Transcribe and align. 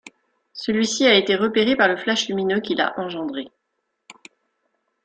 Celui-ci 0.53 1.05
a 1.05 1.13
été 1.13 1.35
repéré 1.35 1.75
par 1.75 1.87
le 1.87 1.95
flash 1.95 2.27
lumineux 2.27 2.59
qu'il 2.59 2.81
a 2.81 2.97
engendré. 2.99 3.51